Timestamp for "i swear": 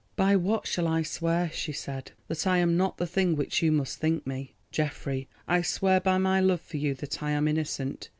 0.87-1.51, 5.47-5.99